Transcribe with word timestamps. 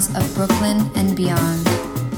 sounds 0.00 0.16
of 0.16 0.34
Brooklyn 0.34 0.90
and 0.94 1.16
beyond 1.16 1.64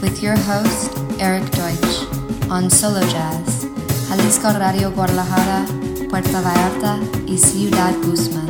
with 0.01 0.23
your 0.23 0.37
host, 0.37 0.91
Eric 1.21 1.45
Deutsch, 1.53 2.51
on 2.51 2.69
Solo 2.71 3.01
Jazz, 3.09 3.67
Jalisco 4.09 4.59
Radio 4.59 4.91
Guadalajara, 4.91 5.67
Puerto 6.09 6.43
Vallarta 6.43 6.99
y 7.27 7.37
Ciudad 7.37 7.95
Guzmán. 8.03 8.48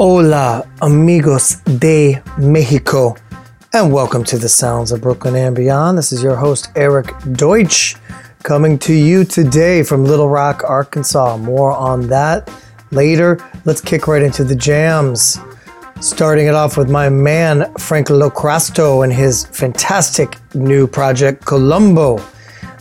Hola, 0.00 0.64
amigos 0.80 1.56
de 1.80 2.22
Mexico, 2.38 3.16
and 3.72 3.92
welcome 3.92 4.22
to 4.22 4.38
the 4.38 4.48
Sounds 4.48 4.92
of 4.92 5.00
Brooklyn 5.00 5.34
and 5.34 5.56
Beyond. 5.56 5.98
This 5.98 6.12
is 6.12 6.22
your 6.22 6.36
host, 6.36 6.70
Eric 6.76 7.12
Deutsch, 7.32 7.96
coming 8.44 8.78
to 8.78 8.92
you 8.92 9.24
today 9.24 9.82
from 9.82 10.04
Little 10.04 10.28
Rock, 10.28 10.62
Arkansas. 10.62 11.36
More 11.38 11.72
on 11.72 12.06
that 12.06 12.48
later. 12.92 13.40
Let's 13.64 13.80
kick 13.80 14.06
right 14.06 14.22
into 14.22 14.44
the 14.44 14.54
jams. 14.54 15.40
Starting 16.00 16.46
it 16.46 16.54
off 16.54 16.76
with 16.76 16.88
my 16.88 17.08
man, 17.08 17.74
Frank 17.74 18.06
LoCrasto, 18.06 19.02
and 19.02 19.12
his 19.12 19.46
fantastic 19.46 20.36
new 20.54 20.86
project, 20.86 21.44
Kolumbo. 21.44 22.22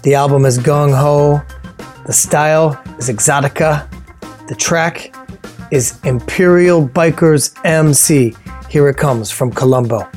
The 0.04 0.14
album 0.14 0.46
is 0.46 0.60
Gung 0.60 0.96
Ho, 0.96 1.42
the 2.06 2.14
style 2.14 2.80
is 3.00 3.10
Exotica, 3.10 3.90
the 4.48 4.54
track 4.54 5.16
is 5.72 5.96
Imperial 6.04 6.88
Bikers 6.88 7.54
MC. 7.64 8.34
Here 8.70 8.90
it 8.90 8.98
comes 8.98 9.32
from 9.32 9.52
Colombo. 9.52 10.08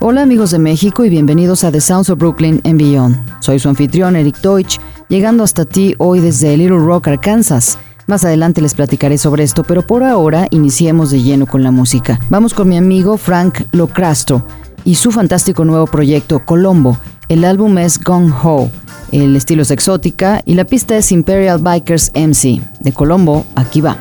Hola 0.00 0.22
amigos 0.22 0.50
de 0.50 0.58
México 0.58 1.04
y 1.04 1.10
bienvenidos 1.10 1.64
a 1.64 1.72
The 1.72 1.80
Sounds 1.80 2.10
of 2.10 2.18
Brooklyn 2.18 2.60
and 2.64 2.78
Beyond. 2.78 3.16
Soy 3.40 3.58
su 3.58 3.68
anfitrión 3.68 4.14
Eric 4.14 4.38
Deutsch, 4.40 4.78
llegando 5.08 5.42
hasta 5.42 5.64
ti 5.64 5.94
hoy 5.98 6.20
desde 6.20 6.56
Little 6.56 6.78
Rock, 6.78 7.08
Arkansas. 7.08 7.78
Más 8.06 8.24
adelante 8.24 8.60
les 8.60 8.74
platicaré 8.74 9.18
sobre 9.18 9.42
esto, 9.42 9.64
pero 9.64 9.86
por 9.86 10.04
ahora 10.04 10.46
iniciemos 10.50 11.10
de 11.10 11.22
lleno 11.22 11.46
con 11.46 11.62
la 11.62 11.70
música. 11.70 12.20
Vamos 12.28 12.54
con 12.54 12.68
mi 12.68 12.76
amigo 12.76 13.16
Frank 13.16 13.62
Locrasto 13.72 14.46
y 14.84 14.94
su 14.94 15.10
fantástico 15.10 15.64
nuevo 15.64 15.86
proyecto 15.86 16.44
Colombo. 16.44 16.98
El 17.28 17.44
álbum 17.44 17.78
es 17.78 17.98
Gong 17.98 18.32
Ho, 18.44 18.70
el 19.12 19.34
estilo 19.34 19.62
es 19.62 19.70
exótica 19.70 20.42
y 20.44 20.54
la 20.54 20.64
pista 20.64 20.96
es 20.96 21.10
Imperial 21.10 21.58
Bikers 21.58 22.12
MC. 22.14 22.60
De 22.80 22.92
Colombo, 22.92 23.44
aquí 23.54 23.80
va. 23.80 23.96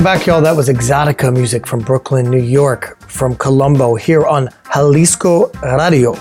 Welcome 0.00 0.18
back, 0.18 0.26
y'all. 0.26 0.40
That 0.40 0.56
was 0.56 0.70
Exotica 0.70 1.30
music 1.30 1.66
from 1.66 1.80
Brooklyn, 1.80 2.30
New 2.30 2.42
York, 2.42 2.96
from 3.06 3.36
Colombo, 3.36 3.96
here 3.96 4.24
on 4.24 4.48
Jalisco 4.72 5.50
Radio, 5.62 6.14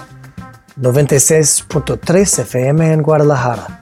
96.3 0.78 2.40
FM 2.40 2.92
en 2.92 3.02
Guadalajara, 3.02 3.82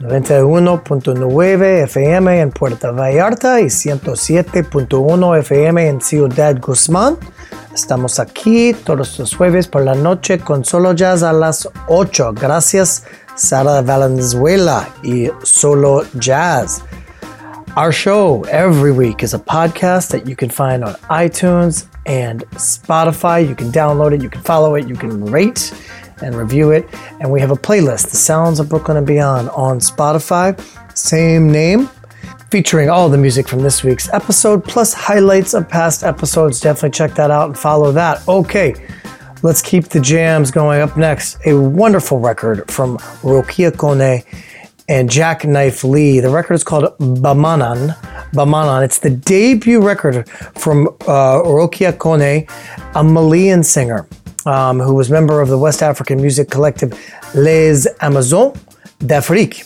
91.9 0.00 1.84
FM 1.84 2.40
en 2.40 2.50
Puerto 2.50 2.92
Vallarta 2.92 3.60
y 3.60 3.66
107.1 3.66 5.38
FM 5.38 5.86
en 5.86 6.00
Ciudad 6.00 6.60
Guzmán. 6.60 7.16
Estamos 7.72 8.18
aquí 8.18 8.74
todos 8.74 9.16
los 9.20 9.36
jueves 9.36 9.68
por 9.68 9.84
la 9.84 9.94
noche 9.94 10.40
con 10.40 10.64
Solo 10.64 10.92
Jazz 10.92 11.22
a 11.22 11.32
las 11.32 11.68
8. 11.86 12.32
Gracias, 12.32 13.04
Sara 13.36 13.80
Valenzuela 13.80 14.88
y 15.04 15.30
Solo 15.44 16.02
Jazz. 16.14 16.82
Our 17.76 17.92
show 17.92 18.42
every 18.44 18.90
week 18.90 19.22
is 19.22 19.32
a 19.32 19.38
podcast 19.38 20.10
that 20.10 20.26
you 20.26 20.34
can 20.34 20.50
find 20.50 20.82
on 20.82 20.94
iTunes 21.08 21.86
and 22.04 22.42
Spotify. 22.50 23.48
You 23.48 23.54
can 23.54 23.70
download 23.70 24.12
it, 24.12 24.20
you 24.22 24.28
can 24.28 24.42
follow 24.42 24.74
it, 24.74 24.88
you 24.88 24.96
can 24.96 25.24
rate 25.26 25.72
and 26.20 26.34
review 26.34 26.72
it. 26.72 26.88
And 27.20 27.30
we 27.30 27.40
have 27.40 27.52
a 27.52 27.56
playlist, 27.56 28.10
The 28.10 28.16
Sounds 28.16 28.58
of 28.58 28.68
Brooklyn 28.68 28.96
and 28.96 29.06
Beyond, 29.06 29.50
on 29.50 29.78
Spotify. 29.78 30.58
Same 30.98 31.52
name, 31.52 31.88
featuring 32.50 32.90
all 32.90 33.08
the 33.08 33.16
music 33.16 33.46
from 33.46 33.60
this 33.60 33.84
week's 33.84 34.08
episode, 34.12 34.64
plus 34.64 34.92
highlights 34.92 35.54
of 35.54 35.68
past 35.68 36.02
episodes. 36.02 36.58
Definitely 36.58 36.90
check 36.90 37.14
that 37.14 37.30
out 37.30 37.50
and 37.50 37.58
follow 37.58 37.92
that. 37.92 38.26
Okay, 38.26 38.74
let's 39.44 39.62
keep 39.62 39.84
the 39.84 40.00
jams 40.00 40.50
going. 40.50 40.80
Up 40.80 40.96
next, 40.96 41.38
a 41.46 41.54
wonderful 41.54 42.18
record 42.18 42.68
from 42.68 42.98
Rokia 43.22 43.70
Koné 43.70 44.24
and 44.90 45.08
Jacknife 45.08 45.84
Lee. 45.84 46.18
The 46.18 46.28
record 46.28 46.54
is 46.54 46.64
called 46.64 46.98
Bamanan. 46.98 47.94
Bamanan. 48.32 48.84
It's 48.84 48.98
the 48.98 49.10
debut 49.10 49.80
record 49.80 50.28
from 50.58 50.88
uh, 51.02 51.40
Rokia 51.44 51.92
Koné, 51.92 52.50
a 52.96 53.04
Malian 53.04 53.62
singer 53.62 54.08
um, 54.46 54.80
who 54.80 54.94
was 54.94 55.08
member 55.08 55.40
of 55.40 55.48
the 55.48 55.58
West 55.58 55.80
African 55.80 56.20
music 56.20 56.50
collective 56.50 56.92
Les 57.34 57.86
Amazones 58.00 58.58
d'Afrique. 58.98 59.62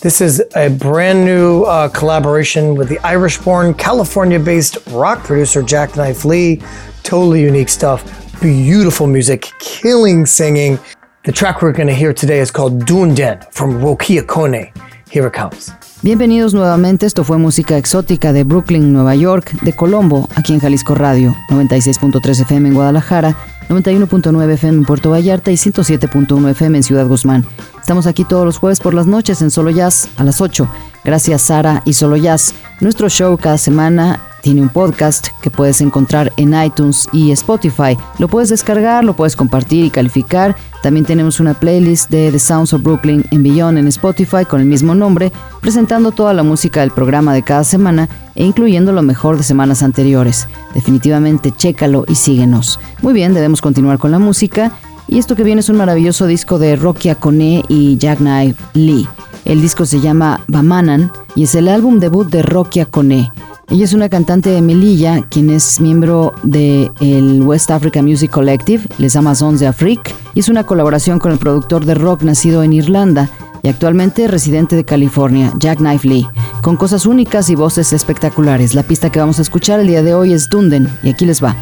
This 0.00 0.20
is 0.20 0.42
a 0.56 0.68
brand 0.68 1.24
new 1.24 1.62
uh, 1.62 1.88
collaboration 1.88 2.74
with 2.74 2.88
the 2.88 2.98
Irish 3.00 3.38
born, 3.38 3.72
California 3.72 4.40
based 4.40 4.78
rock 4.88 5.22
producer 5.22 5.62
Jacknife 5.62 6.24
Lee. 6.24 6.60
Totally 7.04 7.40
unique 7.40 7.68
stuff. 7.68 8.04
Beautiful 8.40 9.06
music, 9.06 9.52
killing 9.60 10.26
singing. 10.26 10.78
The 11.26 11.32
track 11.32 11.60
we're 11.60 11.72
going 11.72 11.88
to 11.88 11.92
hear 11.92 12.14
today 12.14 12.38
is 12.38 12.52
called 12.52 12.86
Dunden 12.86 13.44
from 13.50 13.80
Rokia 13.80 14.22
Kone. 14.22 14.70
Here 15.10 15.26
it 15.26 15.34
comes. 15.34 15.72
Bienvenidos 16.02 16.54
nuevamente, 16.54 17.04
esto 17.04 17.24
fue 17.24 17.36
música 17.36 17.76
exótica 17.76 18.32
de 18.32 18.44
Brooklyn, 18.44 18.92
Nueva 18.92 19.16
York, 19.16 19.50
de 19.62 19.72
Colombo, 19.72 20.28
aquí 20.36 20.52
en 20.52 20.60
Jalisco 20.60 20.94
Radio, 20.94 21.34
96.3 21.50 22.42
FM 22.42 22.68
en 22.68 22.74
Guadalajara, 22.76 23.36
91.9 23.68 24.52
FM 24.52 24.78
en 24.78 24.84
Puerto 24.84 25.10
Vallarta 25.10 25.50
y 25.50 25.56
107.1 25.56 26.48
FM 26.50 26.78
en 26.78 26.84
Ciudad 26.84 27.08
Guzmán. 27.08 27.44
Estamos 27.80 28.06
aquí 28.06 28.22
todos 28.22 28.44
los 28.44 28.58
jueves 28.58 28.78
por 28.78 28.94
las 28.94 29.08
noches 29.08 29.42
en 29.42 29.50
Solo 29.50 29.70
Jazz 29.70 30.08
a 30.18 30.22
las 30.22 30.40
8. 30.40 30.70
Gracias 31.02 31.42
Sara 31.42 31.82
y 31.84 31.94
Solo 31.94 32.16
Jazz. 32.16 32.54
Nuestro 32.78 33.08
show 33.08 33.36
cada 33.36 33.58
semana 33.58 34.20
tiene 34.46 34.62
un 34.62 34.68
podcast 34.68 35.30
que 35.42 35.50
puedes 35.50 35.80
encontrar 35.80 36.32
en 36.36 36.54
iTunes 36.54 37.08
y 37.12 37.32
Spotify. 37.32 37.98
Lo 38.20 38.28
puedes 38.28 38.48
descargar, 38.48 39.02
lo 39.02 39.16
puedes 39.16 39.34
compartir 39.34 39.84
y 39.84 39.90
calificar. 39.90 40.54
También 40.84 41.04
tenemos 41.04 41.40
una 41.40 41.54
playlist 41.54 42.10
de 42.10 42.30
The 42.30 42.38
Sounds 42.38 42.72
of 42.72 42.84
Brooklyn 42.84 43.24
en 43.32 43.42
Beyond 43.42 43.76
en 43.76 43.88
Spotify 43.88 44.44
con 44.48 44.60
el 44.60 44.66
mismo 44.68 44.94
nombre, 44.94 45.32
presentando 45.60 46.12
toda 46.12 46.32
la 46.32 46.44
música 46.44 46.82
del 46.82 46.92
programa 46.92 47.34
de 47.34 47.42
cada 47.42 47.64
semana 47.64 48.08
e 48.36 48.44
incluyendo 48.44 48.92
lo 48.92 49.02
mejor 49.02 49.36
de 49.36 49.42
semanas 49.42 49.82
anteriores. 49.82 50.46
Definitivamente 50.74 51.50
chécalo 51.50 52.04
y 52.06 52.14
síguenos. 52.14 52.78
Muy 53.02 53.14
bien, 53.14 53.34
debemos 53.34 53.60
continuar 53.60 53.98
con 53.98 54.12
la 54.12 54.20
música. 54.20 54.70
Y 55.08 55.18
esto 55.18 55.34
que 55.34 55.42
viene 55.42 55.60
es 55.60 55.70
un 55.70 55.76
maravilloso 55.76 56.28
disco 56.28 56.60
de 56.60 56.76
Rocky 56.76 57.08
Akone 57.08 57.64
y 57.68 57.98
Jackknife 57.98 58.62
Lee. 58.74 59.08
El 59.44 59.60
disco 59.60 59.86
se 59.86 59.98
llama 59.98 60.44
Bamanan 60.46 61.10
y 61.34 61.42
es 61.42 61.56
el 61.56 61.66
álbum 61.66 61.98
debut 61.98 62.28
de 62.28 62.42
Rocky 62.42 62.78
Akone. 62.78 63.32
Ella 63.68 63.84
es 63.84 63.92
una 63.94 64.08
cantante 64.08 64.50
de 64.50 64.62
Melilla, 64.62 65.22
quien 65.28 65.50
es 65.50 65.80
miembro 65.80 66.32
del 66.44 66.92
el 67.00 67.42
West 67.42 67.70
Africa 67.72 68.00
Music 68.00 68.30
Collective, 68.30 68.84
Les 68.98 69.16
Amazons 69.16 69.58
de 69.58 69.66
Afrique, 69.66 70.14
y 70.34 70.40
es 70.40 70.48
una 70.48 70.64
colaboración 70.64 71.18
con 71.18 71.32
el 71.32 71.38
productor 71.38 71.84
de 71.84 71.94
rock 71.94 72.22
nacido 72.22 72.62
en 72.62 72.72
Irlanda 72.72 73.28
y 73.64 73.68
actualmente 73.68 74.28
residente 74.28 74.76
de 74.76 74.84
California, 74.84 75.52
Jack 75.58 75.78
Knife 75.78 76.06
Lee, 76.06 76.28
con 76.62 76.76
cosas 76.76 77.06
únicas 77.06 77.50
y 77.50 77.56
voces 77.56 77.92
espectaculares. 77.92 78.74
La 78.74 78.84
pista 78.84 79.10
que 79.10 79.18
vamos 79.18 79.40
a 79.40 79.42
escuchar 79.42 79.80
el 79.80 79.88
día 79.88 80.02
de 80.02 80.14
hoy 80.14 80.32
es 80.32 80.48
Dunden, 80.48 80.88
y 81.02 81.08
aquí 81.08 81.26
les 81.26 81.42
va. 81.42 81.56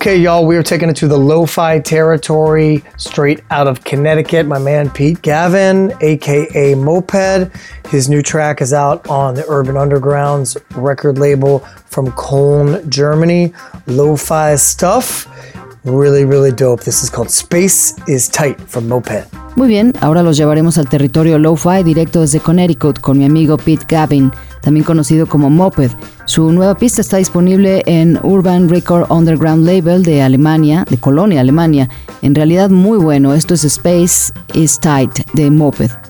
Okay, 0.00 0.16
y'all, 0.16 0.46
we 0.46 0.56
are 0.56 0.62
taking 0.62 0.88
it 0.88 0.96
to 0.96 1.06
the 1.06 1.18
lo 1.18 1.44
fi 1.44 1.78
territory 1.78 2.82
straight 2.96 3.42
out 3.50 3.66
of 3.66 3.84
Connecticut. 3.84 4.46
My 4.46 4.58
man 4.58 4.88
Pete 4.88 5.20
Gavin, 5.20 5.92
aka 6.00 6.74
Moped. 6.74 7.54
His 7.90 8.08
new 8.08 8.22
track 8.22 8.62
is 8.62 8.72
out 8.72 9.06
on 9.10 9.34
the 9.34 9.44
Urban 9.46 9.76
Underground's 9.76 10.56
record 10.74 11.18
label 11.18 11.58
from 11.84 12.12
Cologne, 12.12 12.88
Germany. 12.88 13.52
Lo 13.88 14.16
fi 14.16 14.56
stuff. 14.56 15.26
Really, 15.84 16.24
really 16.24 16.50
dope. 16.50 16.80
This 16.80 17.02
is 17.02 17.10
called 17.10 17.30
Space 17.30 17.92
is 18.08 18.26
Tight 18.26 18.58
from 18.58 18.88
Moped. 18.88 19.26
Muy 19.56 19.68
bien, 19.68 19.92
ahora 20.00 20.22
los 20.22 20.38
llevaremos 20.38 20.78
al 20.78 20.88
territorio 20.88 21.38
lo-fi 21.38 21.82
directo 21.82 22.20
desde 22.20 22.40
Connecticut 22.40 23.00
con 23.00 23.18
mi 23.18 23.26
amigo 23.26 23.58
Pete 23.58 23.84
Gavin, 23.86 24.32
también 24.60 24.84
conocido 24.84 25.26
como 25.26 25.50
Moped. 25.50 25.90
Su 26.24 26.52
nueva 26.52 26.76
pista 26.76 27.00
está 27.00 27.16
disponible 27.16 27.82
en 27.86 28.18
Urban 28.22 28.68
Record 28.68 29.10
Underground 29.10 29.66
Label 29.66 30.02
de 30.02 30.22
Alemania, 30.22 30.84
de 30.88 30.98
Colonia, 30.98 31.40
Alemania. 31.40 31.88
En 32.22 32.34
realidad 32.34 32.70
muy 32.70 32.98
bueno, 32.98 33.34
esto 33.34 33.54
es 33.54 33.64
Space 33.64 34.32
is 34.54 34.78
Tight 34.78 35.20
de 35.34 35.50
Moped. 35.50 36.09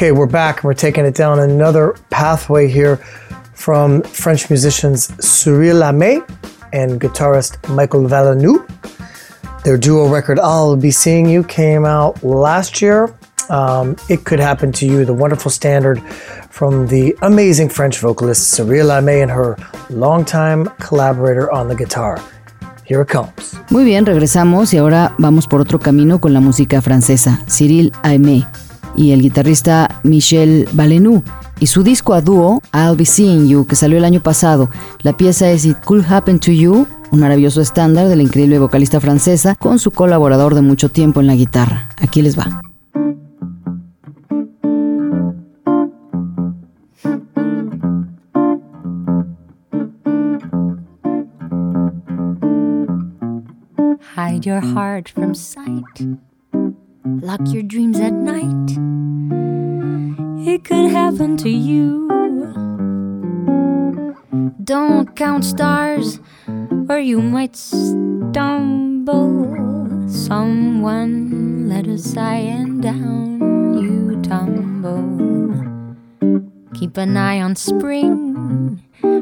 Okay, 0.00 0.12
we're 0.12 0.24
back. 0.24 0.64
We're 0.64 0.72
taking 0.72 1.04
it 1.04 1.14
down 1.14 1.40
another 1.40 1.94
pathway 2.08 2.68
here 2.68 2.96
from 3.52 4.00
French 4.00 4.48
musicians 4.48 5.08
Cyrille 5.18 5.82
Aimee 5.82 6.22
and 6.72 6.98
guitarist 6.98 7.58
Michael 7.68 8.04
Valeanu. 8.04 8.66
Their 9.62 9.76
duo 9.76 10.08
record 10.08 10.38
I'll 10.38 10.74
Be 10.74 10.90
Seeing 10.90 11.28
You 11.28 11.44
came 11.44 11.84
out 11.84 12.24
last 12.24 12.80
year. 12.80 13.14
Um, 13.50 13.94
it 14.08 14.24
Could 14.24 14.40
Happen 14.40 14.72
to 14.72 14.86
You, 14.86 15.04
the 15.04 15.12
wonderful 15.12 15.50
standard 15.50 16.00
from 16.48 16.86
the 16.86 17.14
amazing 17.20 17.68
French 17.68 17.98
vocalist 17.98 18.58
Cyrille 18.58 18.90
Aimee 18.90 19.20
and 19.20 19.30
her 19.30 19.58
longtime 19.90 20.64
collaborator 20.80 21.52
on 21.52 21.68
the 21.68 21.76
guitar. 21.76 22.18
Here 22.86 23.02
it 23.02 23.08
comes. 23.08 23.54
Muy 23.68 23.84
bien, 23.84 24.06
regresamos 24.06 24.72
y 24.72 24.78
ahora 24.78 25.14
vamos 25.18 25.46
por 25.46 25.60
otro 25.60 25.78
camino 25.78 26.22
con 26.22 26.32
la 26.32 26.40
música 26.40 26.80
francesa, 26.80 27.44
Cyrille 27.46 27.92
Aimee. 28.02 28.46
Y 29.00 29.12
el 29.12 29.22
guitarrista 29.22 30.00
Michel 30.02 30.68
Balenou 30.72 31.22
y 31.58 31.68
su 31.68 31.82
disco 31.82 32.12
a 32.12 32.20
dúo 32.20 32.60
I'll 32.74 32.96
Be 32.96 33.06
Seeing 33.06 33.48
You 33.48 33.66
que 33.66 33.74
salió 33.74 33.96
el 33.96 34.04
año 34.04 34.20
pasado. 34.20 34.68
La 35.00 35.16
pieza 35.16 35.50
es 35.50 35.64
It 35.64 35.78
Could 35.86 36.04
Happen 36.04 36.38
to 36.38 36.52
You, 36.52 36.86
un 37.10 37.20
maravilloso 37.20 37.62
estándar 37.62 38.08
de 38.08 38.16
la 38.16 38.22
increíble 38.22 38.58
vocalista 38.58 39.00
francesa 39.00 39.54
con 39.54 39.78
su 39.78 39.90
colaborador 39.90 40.54
de 40.54 40.60
mucho 40.60 40.90
tiempo 40.90 41.20
en 41.20 41.28
la 41.28 41.34
guitarra. 41.34 41.88
Aquí 41.96 42.20
les 42.20 42.38
va. 42.38 42.60
Hide 54.14 54.44
your 54.44 54.60
heart 54.60 55.08
from 55.08 55.34
sight. 55.34 56.20
Lock 57.18 57.40
your 57.46 57.62
dreams 57.62 57.98
at 57.98 58.12
night. 58.12 58.78
It 60.46 60.64
could 60.64 60.90
happen 60.90 61.36
to 61.38 61.50
you. 61.50 62.08
Don't 64.62 65.16
count 65.16 65.44
stars, 65.44 66.20
or 66.88 66.98
you 66.98 67.20
might 67.20 67.56
stumble. 67.56 69.10
Someone 70.08 71.68
let 71.68 71.86
a 71.86 71.98
sigh 71.98 72.36
and 72.36 72.80
down 72.80 73.40
you 73.82 74.22
tumble. 74.22 75.02
Keep 76.74 76.96
an 76.96 77.16
eye 77.16 77.40
on 77.40 77.56
spring. 77.56 78.80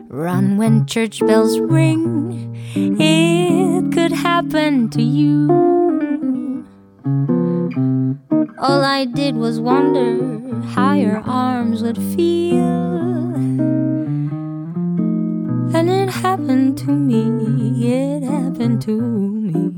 Run 0.09 0.57
when 0.59 0.87
church 0.87 1.20
bells 1.20 1.59
ring. 1.59 2.55
It 2.74 3.92
could 3.92 4.12
happen 4.12 4.90
to 4.90 5.03
you. 5.03 5.77
All 8.60 8.82
I 8.82 9.04
did 9.04 9.36
was 9.36 9.60
wonder 9.60 10.18
how 10.74 10.94
your 10.94 11.18
arms 11.18 11.80
would 11.82 11.96
feel. 11.96 12.58
And 15.76 15.88
it 15.88 16.10
happened 16.10 16.76
to 16.78 16.90
me, 16.90 17.22
it 17.86 18.24
happened 18.24 18.82
to 18.82 19.00
me. 19.00 19.68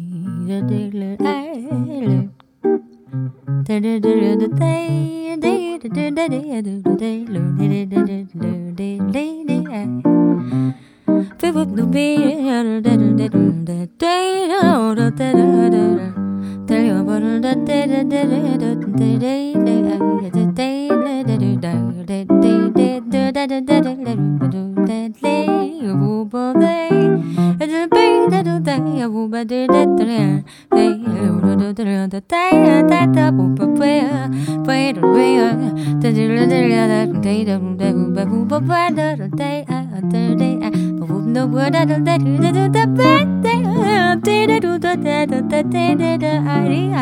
Day, 39.41 39.65
another 40.03 40.35
day. 40.35 40.59
I 40.63 41.07
hope 41.07 41.25
no 41.25 41.47
word 41.47 41.75
I 41.75 41.85
don't 41.85 42.05
let 42.05 42.21
you 42.21 42.39
do 42.39 42.69
the 42.69 42.87
bad 42.87 43.43
thing. 43.43 43.67
I 43.67 44.17
did 44.17 44.63
do 44.63 44.79
the 44.79 44.97
dead, 44.97 45.31
the 45.31 45.63
dead, 45.63 45.99
the 46.21 46.27
idea. 46.49 46.97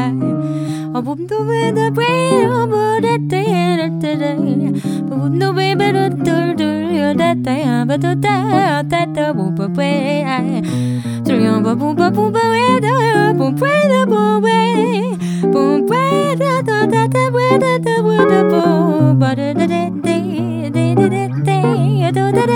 I 0.94 1.02
hope 1.02 1.18
no 1.18 1.42
way 1.42 1.70
the 1.70 1.90
brain 1.92 2.46
over 2.46 3.00
the 3.00 3.18
day, 3.18 3.76
the 3.76 3.88
day. 4.00 4.80
But 5.08 5.18
hope 5.18 5.32
no 5.32 5.52
way 5.52 5.74
but 5.74 5.92
the 5.92 6.08
door, 6.24 6.54
the 6.54 7.14
that 7.16 7.42
day, 7.42 7.84
but 7.87 8.00
the 8.00 8.16
that, 8.16 8.88
that 8.90 9.14
the 9.14 9.32
whoop 9.32 9.58
away. 9.58 10.62
Through 11.24 11.42
your 11.42 11.61
boom, 11.61 11.94
boom, 11.96 12.12
boom, 12.12 12.34
away, 12.34 12.80
the 12.80 13.34
boom, 13.37 13.56
pray 13.56 13.88
the 13.88 14.06
boom, 14.08 14.42
way. 14.42 15.16
Boom, 15.52 15.87
pray 15.87 16.34
the, 16.34 16.62
the, 16.64 16.87
the, 16.87 17.08
the, 17.08 17.30
the, 17.30 17.58
the, 17.58 17.78
the, 17.78 17.98
the, 17.98 18.18
the, 18.18 18.54
the, 19.34 19.54
the, 19.54 19.66
the, 19.66 19.88
the, 20.02 20.14
the, 20.70 21.08
the, 21.08 21.42
the, 21.44 21.47
Hide 22.09 22.49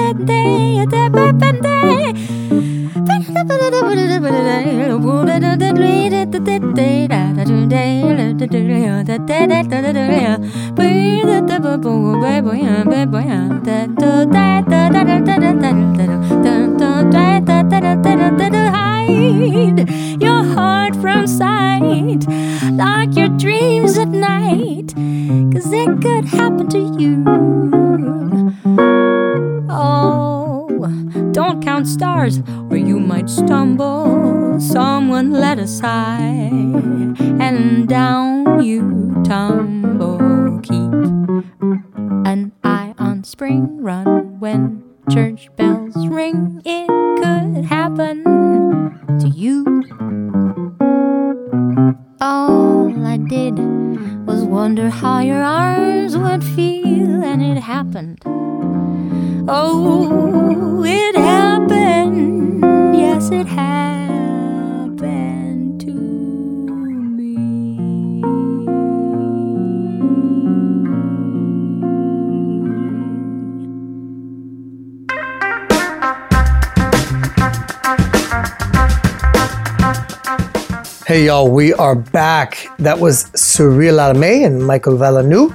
are 82.43 82.47
back. 82.47 82.69
That 82.79 82.99
was 82.99 83.25
Cyrille 83.35 83.99
Aimee 83.99 84.45
and 84.45 84.65
Michael 84.65 84.97
Valeanu, 84.97 85.51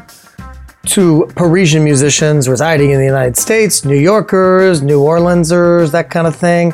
two 0.85 1.29
Parisian 1.35 1.83
musicians 1.83 2.47
residing 2.47 2.91
in 2.91 2.99
the 2.99 3.05
United 3.05 3.37
States, 3.37 3.85
New 3.85 3.97
Yorkers, 3.97 4.81
New 4.81 5.01
Orleansers, 5.01 5.91
that 5.91 6.09
kind 6.09 6.27
of 6.27 6.35
thing. 6.35 6.73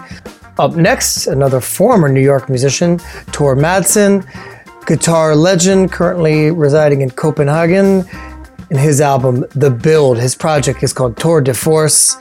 Up 0.59 0.75
next, 0.75 1.27
another 1.27 1.59
former 1.59 2.09
New 2.09 2.21
York 2.21 2.47
musician, 2.49 2.99
Thor 3.33 3.55
Madsen, 3.55 4.23
guitar 4.85 5.35
legend 5.35 5.91
currently 5.91 6.51
residing 6.51 7.01
in 7.01 7.09
Copenhagen. 7.09 8.05
In 8.69 8.77
his 8.77 9.01
album, 9.01 9.45
The 9.55 9.69
Build, 9.69 10.17
his 10.17 10.35
project 10.35 10.83
is 10.83 10.93
called 10.93 11.17
Tour 11.17 11.41
de 11.41 11.53
Force, 11.53 12.17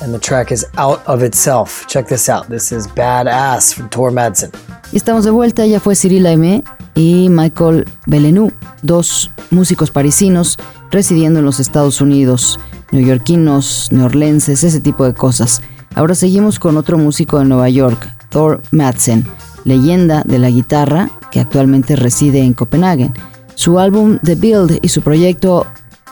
and 0.00 0.12
the 0.12 0.18
track 0.18 0.50
is 0.50 0.64
Out 0.76 1.06
of 1.06 1.22
Itself. 1.22 1.86
Check 1.86 2.06
this 2.08 2.28
out. 2.28 2.48
This 2.48 2.72
is 2.72 2.86
Badass 2.88 3.74
from 3.74 3.88
Thor 3.88 4.10
Madsen. 4.10 4.50
Estamos 4.92 5.24
de 5.24 5.30
vuelta, 5.30 5.64
ya 5.64 5.78
fue 5.78 5.94
Cyrille 5.94 6.26
Aimee 6.26 6.62
y 6.94 7.28
Michael 7.30 7.86
Belenou, 8.06 8.52
dos 8.82 9.30
músicos 9.50 9.90
parisinos 9.90 10.58
residiendo 10.90 11.38
en 11.38 11.44
los 11.44 11.60
Estados 11.60 12.00
Unidos, 12.00 12.58
neoyorquinos, 12.90 13.88
neorlenses, 13.90 14.64
ese 14.64 14.80
tipo 14.80 15.04
de 15.04 15.14
cosas. 15.14 15.62
Ahora 15.94 16.14
seguimos 16.14 16.58
con 16.58 16.76
otro 16.76 16.98
músico 16.98 17.38
de 17.38 17.46
Nueva 17.46 17.68
York, 17.68 18.08
Thor 18.28 18.62
Madsen, 18.70 19.26
leyenda 19.64 20.22
de 20.24 20.38
la 20.38 20.50
guitarra 20.50 21.10
que 21.30 21.40
actualmente 21.40 21.96
reside 21.96 22.40
en 22.40 22.52
Copenhague. 22.52 23.10
Su 23.54 23.78
álbum 23.78 24.18
The 24.22 24.34
Build 24.34 24.78
y 24.82 24.88
su 24.88 25.02
proyecto 25.02 25.66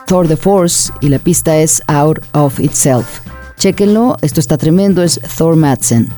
Thor 0.07 0.27
the 0.27 0.37
Force 0.37 0.91
y 1.01 1.09
la 1.09 1.19
pista 1.19 1.57
es 1.57 1.81
Out 1.87 2.19
of 2.33 2.59
Itself. 2.59 3.21
Chequenlo, 3.57 4.17
esto 4.21 4.39
está 4.39 4.57
tremendo, 4.57 5.03
es 5.03 5.19
Thor 5.37 5.55
Madsen. 5.55 6.09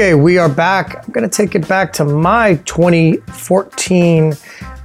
Okay, 0.00 0.14
we 0.14 0.38
are 0.38 0.48
back. 0.48 1.04
I'm 1.06 1.12
going 1.12 1.28
to 1.28 1.36
take 1.36 1.54
it 1.54 1.68
back 1.68 1.92
to 1.92 2.06
my 2.06 2.54
2014 2.64 4.32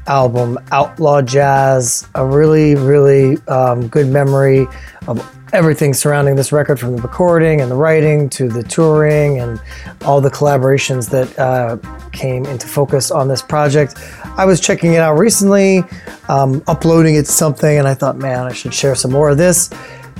album, 0.07 0.59
Outlaw 0.73 1.21
Jazz. 1.21 2.05
A 2.15 2.25
really, 2.25 2.75
really 2.75 3.37
um, 3.47 3.87
good 3.87 4.09
memory 4.09 4.67
of 5.07 5.25
everything 5.53 5.93
surrounding 5.93 6.35
this 6.35 6.51
record 6.51 6.81
from 6.81 6.97
the 6.97 7.01
recording 7.01 7.61
and 7.61 7.71
the 7.71 7.75
writing 7.75 8.27
to 8.31 8.49
the 8.49 8.61
touring 8.61 9.39
and 9.39 9.61
all 10.01 10.19
the 10.19 10.29
collaborations 10.29 11.09
that 11.11 11.39
uh, 11.39 11.77
came 12.11 12.45
into 12.47 12.67
focus 12.67 13.09
on 13.09 13.29
this 13.29 13.41
project. 13.41 13.95
I 14.35 14.43
was 14.43 14.59
checking 14.59 14.95
it 14.95 14.99
out 14.99 15.17
recently, 15.17 15.85
um, 16.27 16.61
uploading 16.67 17.15
it 17.15 17.25
to 17.25 17.31
something, 17.31 17.77
and 17.77 17.87
I 17.87 17.93
thought, 17.93 18.17
man, 18.17 18.47
I 18.47 18.51
should 18.51 18.73
share 18.73 18.95
some 18.95 19.13
more 19.13 19.29
of 19.29 19.37
this. 19.37 19.69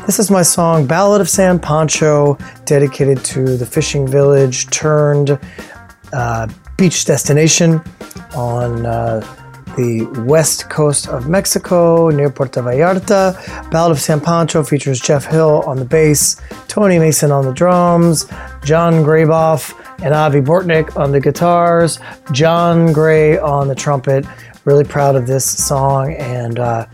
This 0.06 0.20
is 0.20 0.30
my 0.30 0.44
song, 0.44 0.86
Ballad 0.86 1.20
of 1.20 1.28
San 1.28 1.58
Pancho, 1.58 2.38
dedicated 2.66 3.26
to 3.26 3.58
the 3.58 3.66
fishing 3.66 4.08
village 4.08 4.70
turned 4.70 5.40
uh, 6.14 6.48
beach 6.78 7.06
destination 7.06 7.82
on 8.36 8.86
uh, 8.86 9.22
the 9.76 10.06
west 10.28 10.70
coast 10.70 11.08
of 11.08 11.28
Mexico 11.28 12.10
near 12.10 12.30
Puerto 12.30 12.62
Vallarta. 12.62 13.34
Ballad 13.72 13.94
of 13.94 14.00
San 14.00 14.22
Pancho 14.22 14.62
features 14.64 15.02
Jeff 15.02 15.26
Hill 15.26 15.64
on 15.66 15.78
the 15.78 15.86
bass, 15.86 16.40
Tony 16.68 17.00
Mason 17.00 17.32
on 17.32 17.44
the 17.44 17.54
drums, 17.54 18.26
John 18.64 19.04
Graboff 19.04 19.74
and 20.04 20.14
Avi 20.14 20.40
Bortnick 20.40 20.96
on 20.96 21.14
the 21.14 21.20
guitars, 21.20 21.98
John 22.32 22.94
Gray 22.94 23.40
on 23.40 23.68
the 23.68 23.76
trumpet. 23.76 24.24
Really 24.66 24.84
proud 24.84 25.16
of 25.16 25.26
this 25.26 25.46
song 25.46 26.14
and 26.14 26.60
uh, 26.60 26.86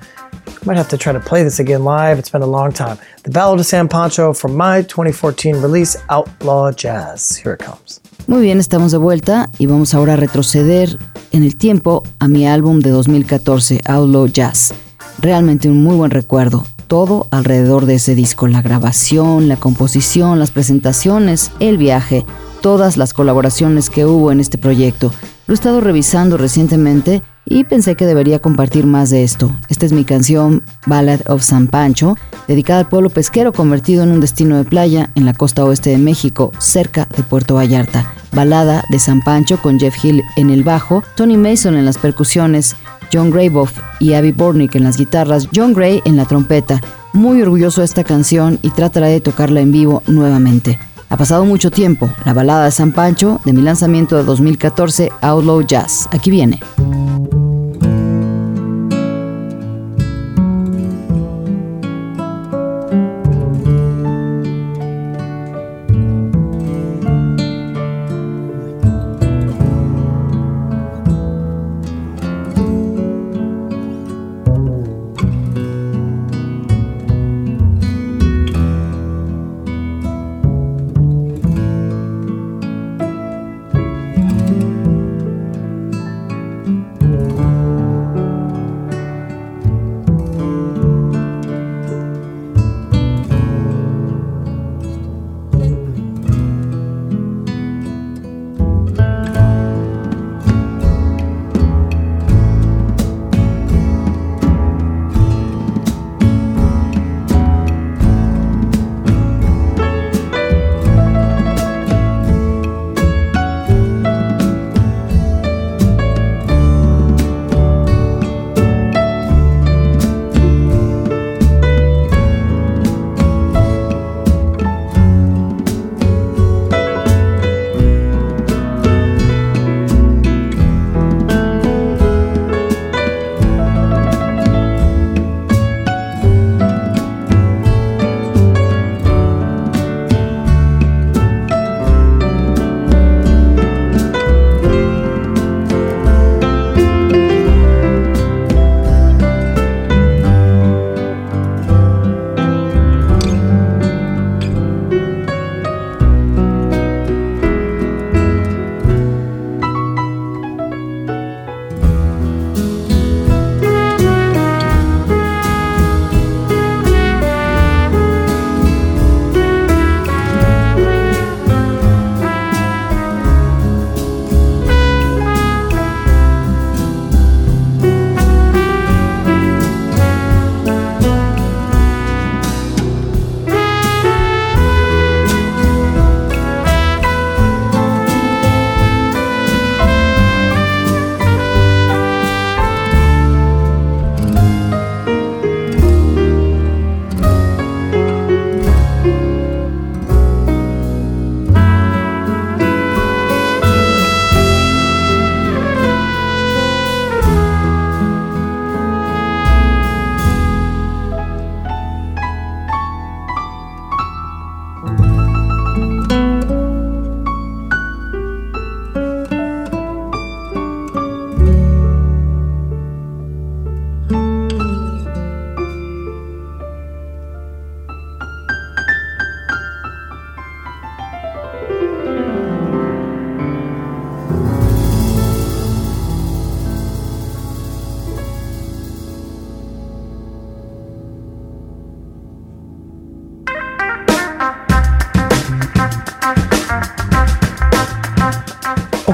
might 0.66 0.78
have 0.78 0.90
to 0.90 0.98
try 0.98 1.12
to 1.12 1.20
play 1.20 1.44
this 1.44 1.60
again 1.60 1.84
live. 1.84 2.20
It's 2.20 2.30
been 2.30 2.44
a 2.44 2.46
long 2.46 2.72
time. 2.72 2.98
The 3.24 3.32
Ballad 3.32 3.60
of 3.60 3.66
San 3.66 3.88
Pancho 3.88 4.34
from 4.34 4.56
my 4.56 4.84
2014 4.84 5.56
release, 5.62 5.98
Outlaw 6.10 6.72
Jazz. 6.72 7.36
Here 7.36 7.54
it 7.54 7.64
comes. 7.64 8.00
Muy 8.28 8.42
bien, 8.42 8.60
estamos 8.60 8.92
de 8.92 8.98
vuelta 8.98 9.50
y 9.58 9.66
vamos 9.66 9.94
ahora 9.94 10.14
a 10.14 10.16
retroceder 10.16 10.98
en 11.32 11.44
el 11.44 11.56
tiempo 11.56 12.04
a 12.20 12.28
mi 12.28 12.48
álbum 12.48 12.80
de 12.80 12.92
2014, 12.92 13.82
Outlaw 13.86 14.28
Jazz. 14.28 14.74
Realmente 15.20 15.70
un 15.70 15.84
muy 15.84 15.96
buen 15.96 16.12
recuerdo. 16.12 16.66
Todo 16.88 17.28
alrededor 17.32 17.86
de 17.86 17.96
ese 17.96 18.16
disco, 18.16 18.48
la 18.48 18.62
grabación, 18.62 19.48
la 19.48 19.56
composición, 19.56 20.40
las 20.40 20.52
presentaciones, 20.52 21.52
el 21.60 21.78
viaje, 21.78 22.26
todas 22.62 22.98
las 22.98 23.14
colaboraciones 23.14 23.90
que 23.90 24.06
hubo 24.06 24.32
en 24.32 24.40
este 24.40 24.58
proyecto. 24.58 25.12
Lo 25.48 25.54
he 25.54 25.56
estado 25.56 25.82
revisando 25.82 26.38
recientemente 26.38 27.24
y 27.46 27.64
pensé 27.64 27.96
que 27.96 28.06
debería 28.06 28.40
compartir 28.40 28.86
más 28.86 29.10
de 29.10 29.24
esto. 29.24 29.56
Esta 29.70 29.86
es 29.86 29.94
mi 29.94 30.04
canción 30.04 30.64
Ballad 30.86 31.22
of 31.28 31.44
San 31.44 31.68
Pancho, 31.68 32.16
dedicada 32.48 32.82
al 32.82 32.90
pueblo 32.90 33.10
pesquero 33.10 33.54
convertido 33.54 34.04
en 34.04 34.12
un 34.12 34.20
destino 34.20 34.58
de 34.58 34.64
playa 34.64 35.10
en 35.16 35.26
la 35.26 35.34
costa 35.34 35.66
oeste 35.66 35.90
de 35.90 35.98
México, 35.98 36.52
cerca 36.60 37.08
de 37.16 37.24
Puerto 37.24 37.56
Vallarta. 37.56 38.14
Balada 38.34 38.84
de 38.90 39.00
San 39.00 39.22
Pancho 39.22 39.62
con 39.62 39.80
Jeff 39.80 40.04
Hill 40.04 40.24
en 40.38 40.50
el 40.50 40.64
bajo, 40.64 41.04
Tony 41.16 41.38
Mason 41.38 41.76
en 41.76 41.86
las 41.86 41.98
percusiones, 41.98 42.76
John 43.12 43.30
Grayboff 43.30 43.78
y 44.00 44.14
Abby 44.14 44.32
Bornick 44.32 44.76
en 44.76 44.84
las 44.84 44.98
guitarras, 44.98 45.48
John 45.54 45.74
Gray 45.74 46.02
en 46.06 46.16
la 46.16 46.26
trompeta. 46.26 46.82
Muy 47.14 47.42
orgulloso 47.42 47.82
de 47.82 47.86
esta 47.86 48.06
canción 48.06 48.58
y 48.62 48.70
trataré 48.70 49.10
de 49.10 49.22
tocarla 49.22 49.60
en 49.60 49.72
vivo 49.72 50.02
nuevamente. 50.08 50.80
Ha 51.10 51.18
pasado 51.18 51.44
mucho 51.44 51.72
tiempo, 51.72 52.10
la 52.24 52.34
balada 52.34 52.64
de 52.64 52.72
San 52.72 52.94
Pancho 52.94 53.42
de 53.44 53.52
mi 53.52 53.62
lanzamiento 53.62 54.16
de 54.16 54.24
2014, 54.24 55.12
Outlaw 55.20 55.62
Jazz. 55.62 56.08
Aquí 56.12 56.32
viene. 56.32 56.62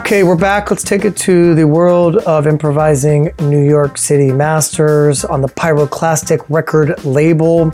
Okay, 0.07 0.23
we're 0.23 0.37
back. 0.37 0.71
Let's 0.71 0.85
take 0.85 1.03
it 1.03 1.17
to 1.17 1.53
the 1.53 1.67
world 1.67 2.15
of 2.15 2.47
improvising 2.47 3.29
New 3.41 3.61
York 3.61 3.97
City 3.97 4.31
Masters 4.31 5.25
on 5.25 5.41
the 5.41 5.49
Pyroclastic 5.49 6.45
record 6.47 7.03
label. 7.03 7.73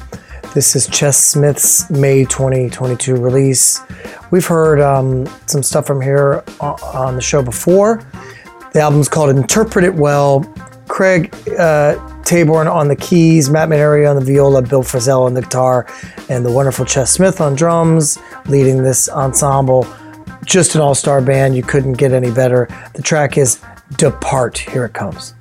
This 0.56 0.76
is 0.76 0.88
Ches 0.88 1.24
Smith's 1.24 1.92
May 1.92 2.26
2022 2.26 3.18
release. 3.18 3.82
We've 4.32 4.48
heard 4.48 4.82
um, 4.82 5.28
some 5.46 5.62
stuff 5.62 5.86
from 5.86 6.02
here 6.02 6.44
on 6.60 7.14
the 7.14 7.22
show 7.22 7.44
before. 7.44 8.04
The 8.74 8.80
album's 8.80 9.10
called 9.10 9.30
Interpret 9.30 9.86
It 9.86 9.94
Well. 9.94 10.42
Craig 10.88 11.32
uh, 11.60 11.98
Taborn 12.24 12.66
on 12.66 12.88
the 12.88 12.96
keys, 12.96 13.52
Matt 13.52 13.70
Maneri 13.70 14.10
on 14.10 14.16
the 14.16 14.26
viola, 14.26 14.64
Bill 14.64 14.82
Frisell 14.82 15.28
on 15.28 15.36
the 15.36 15.42
guitar, 15.44 15.86
and 16.30 16.44
the 16.44 16.52
wonderful 16.52 16.84
Ches 16.84 17.12
Smith 17.12 17.42
on 17.42 17.54
drums, 17.54 18.18
leading 18.48 18.82
this 18.82 19.08
ensemble 19.08 19.86
just 20.46 20.76
an 20.76 20.82
all 20.82 20.96
star 20.96 21.22
band. 21.22 21.56
You 21.56 21.64
couldn't 21.64 21.94
get 21.94 22.12
any 22.12 22.32
better. 22.32 22.68
The 22.94 23.02
track 23.02 23.38
is 23.38 23.62
Depart. 23.98 24.58
Here 24.58 24.86
it 24.86 24.94
comes. 24.94 25.36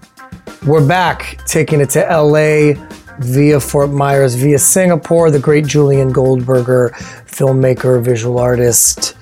We're 0.67 0.87
back, 0.87 1.41
taking 1.47 1.81
it 1.81 1.91
to 1.91 2.01
LA 2.01 2.75
via 3.19 3.61
Fort 3.61 3.91
Myers, 3.91 4.35
via 4.35 4.59
Singapore. 4.59 5.31
The 5.31 5.39
great 5.39 5.67
Julian 5.67 6.13
Goldberger, 6.13 6.91
filmmaker, 7.27 8.03
visual 8.03 8.39
artist, 8.39 9.17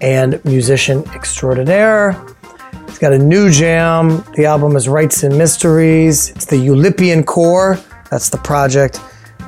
and 0.00 0.42
musician 0.44 1.04
extraordinaire. 1.14 2.12
He's 2.86 2.98
got 2.98 3.12
a 3.12 3.18
new 3.18 3.50
jam. 3.50 4.24
The 4.36 4.46
album 4.46 4.76
is 4.76 4.88
Rites 4.88 5.22
and 5.22 5.36
Mysteries. 5.36 6.30
It's 6.30 6.46
the 6.46 6.56
Eulipion 6.56 7.22
Corps. 7.24 7.78
That's 8.10 8.28
the 8.28 8.38
project. 8.38 9.00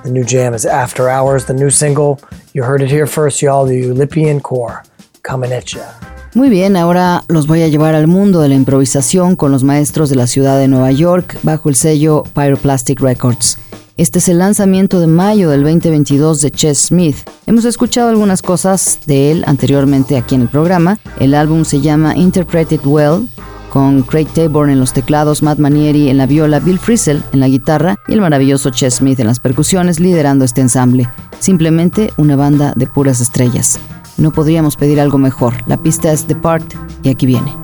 The 0.04 0.10
new 0.10 0.24
jam 0.24 0.54
is 0.54 0.66
After 0.66 1.08
Hours, 1.08 1.44
the 1.44 1.54
new 1.54 1.70
single. 1.70 2.20
You 2.54 2.62
heard 2.62 2.82
it 2.82 2.90
here 2.90 3.06
first, 3.06 3.40
y'all. 3.42 3.64
The 3.66 3.76
Eulipion 3.76 4.40
Corps. 4.40 4.84
Muy 6.34 6.48
bien, 6.48 6.76
ahora 6.76 7.24
los 7.28 7.46
voy 7.46 7.62
a 7.62 7.68
llevar 7.68 7.94
al 7.94 8.08
mundo 8.08 8.40
de 8.40 8.48
la 8.48 8.54
improvisación 8.54 9.36
con 9.36 9.52
los 9.52 9.64
maestros 9.64 10.10
de 10.10 10.16
la 10.16 10.26
ciudad 10.26 10.58
de 10.58 10.66
Nueva 10.66 10.90
York 10.90 11.38
bajo 11.42 11.68
el 11.68 11.76
sello 11.76 12.24
Pyroplastic 12.34 13.00
Records. 13.00 13.58
Este 13.98 14.18
es 14.18 14.28
el 14.28 14.38
lanzamiento 14.38 14.98
de 14.98 15.06
mayo 15.06 15.50
del 15.50 15.62
2022 15.62 16.40
de 16.40 16.50
Chess 16.50 16.86
Smith. 16.86 17.16
Hemos 17.46 17.66
escuchado 17.66 18.08
algunas 18.08 18.40
cosas 18.40 19.00
de 19.06 19.30
él 19.30 19.44
anteriormente 19.46 20.16
aquí 20.16 20.34
en 20.34 20.42
el 20.42 20.48
programa. 20.48 20.98
El 21.20 21.34
álbum 21.34 21.64
se 21.64 21.80
llama 21.82 22.16
Interpret 22.16 22.72
It 22.72 22.86
Well, 22.86 23.28
con 23.70 24.02
Craig 24.02 24.26
Taborn 24.34 24.70
en 24.70 24.80
los 24.80 24.92
teclados, 24.92 25.42
Matt 25.42 25.58
Manieri 25.58 26.08
en 26.08 26.16
la 26.16 26.26
viola, 26.26 26.58
Bill 26.58 26.78
Frisell 26.78 27.22
en 27.32 27.40
la 27.40 27.48
guitarra 27.48 27.96
y 28.08 28.14
el 28.14 28.22
maravilloso 28.22 28.70
Chess 28.70 28.96
Smith 28.96 29.20
en 29.20 29.26
las 29.26 29.40
percusiones 29.40 30.00
liderando 30.00 30.44
este 30.44 30.62
ensamble. 30.62 31.08
Simplemente 31.38 32.12
una 32.16 32.34
banda 32.34 32.72
de 32.74 32.86
puras 32.86 33.20
estrellas. 33.20 33.78
No 34.16 34.30
podríamos 34.30 34.76
pedir 34.76 35.00
algo 35.00 35.18
mejor. 35.18 35.54
La 35.66 35.76
pista 35.76 36.12
es 36.12 36.26
Depart 36.26 36.74
y 37.02 37.08
aquí 37.08 37.26
viene. 37.26 37.61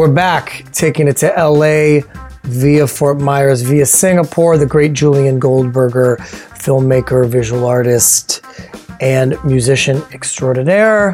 We're 0.00 0.08
back, 0.10 0.64
taking 0.72 1.08
it 1.08 1.18
to 1.18 1.26
LA 1.26 2.00
via 2.44 2.86
Fort 2.86 3.20
Myers, 3.20 3.60
via 3.60 3.84
Singapore. 3.84 4.56
The 4.56 4.64
great 4.64 4.94
Julian 4.94 5.38
Goldberger, 5.38 6.16
filmmaker, 6.56 7.28
visual 7.28 7.66
artist, 7.66 8.42
and 9.02 9.36
musician 9.44 10.02
extraordinaire. 10.14 11.12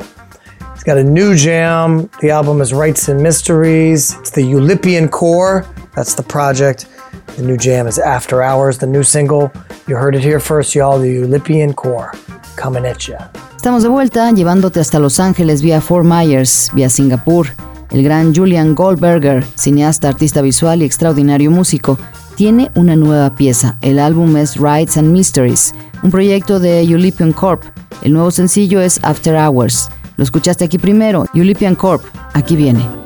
He's 0.73 0.85
got 0.85 0.99
a 0.99 1.03
new 1.03 1.35
jam. 1.35 2.09
The 2.21 2.31
album 2.31 2.61
is 2.61 2.73
Rites 2.73 3.09
and 3.09 3.21
Mysteries. 3.21 4.17
It's 4.21 4.31
the 4.31 4.45
Eulipion 4.45 5.09
Corps. 5.09 5.67
That's 5.97 6.15
the 6.15 6.23
project. 6.23 6.87
The 7.35 7.43
new 7.43 7.57
jam 7.57 7.89
is 7.89 7.99
After 7.99 8.41
Hours, 8.41 8.79
the 8.79 8.87
new 8.87 9.03
single. 9.03 9.51
You 9.89 9.97
heard 9.97 10.15
it 10.15 10.23
here 10.23 10.39
first, 10.39 10.77
y'all. 10.77 11.01
The 11.01 11.11
Eulipion 11.11 11.75
Corps 11.75 12.13
coming 12.55 12.87
at 12.87 13.09
ya. 13.09 13.19
Estamos 13.57 13.83
de 13.83 13.89
vuelta, 13.89 14.31
llevándote 14.31 14.79
hasta 14.79 15.01
Los 15.01 15.19
Ángeles 15.19 15.61
vía 15.61 15.81
Fort 15.81 16.05
Myers, 16.05 16.71
vía 16.73 16.89
Singapur. 16.89 17.49
El 17.91 18.03
gran 18.03 18.35
Julian 18.35 18.75
Goldberger, 18.75 19.45
cineasta, 19.55 20.09
artista 20.09 20.43
visual 20.43 20.83
y 20.83 20.85
extraordinario 20.85 21.51
músico, 21.51 21.99
tiene 22.35 22.71
una 22.75 22.97
nueva 22.97 23.35
pieza. 23.35 23.79
El 23.81 23.99
álbum 23.99 24.37
es 24.37 24.57
Rights 24.57 24.99
and 24.99 25.11
Mysteries, 25.11 25.73
un 26.03 26.11
proyecto 26.11 26.61
de 26.61 26.83
Eulipian 26.83 27.33
Corp. 27.33 27.63
El 28.03 28.13
nuevo 28.13 28.31
sencillo 28.31 28.81
es 28.81 29.01
After 29.03 29.37
Hours. 29.37 29.89
Lo 30.17 30.25
escuchaste 30.25 30.65
aquí 30.65 30.79
primero, 30.79 31.27
Eulipian 31.35 31.75
Corp. 31.75 32.03
Aquí 32.35 32.57
viene. 32.57 33.06